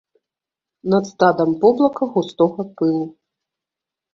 [0.93, 3.05] Над стадам воблака густога пылу.